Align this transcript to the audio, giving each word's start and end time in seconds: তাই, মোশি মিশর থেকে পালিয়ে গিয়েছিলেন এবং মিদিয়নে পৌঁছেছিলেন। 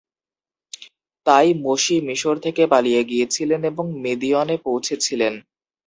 তাই, 1.27 1.47
মোশি 1.63 1.95
মিশর 2.07 2.35
থেকে 2.45 2.63
পালিয়ে 2.67 3.01
গিয়েছিলেন 3.03 3.61
এবং 3.71 3.85
মিদিয়নে 4.03 4.55
পৌঁছেছিলেন। 4.65 5.33